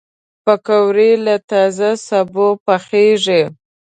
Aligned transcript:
پکورې 0.43 1.11
له 1.25 1.35
تازه 1.49 1.89
سبو 2.07 2.47
پخېږي 2.65 3.41